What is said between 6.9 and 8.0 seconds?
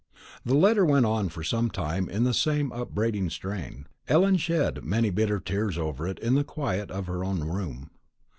her own room.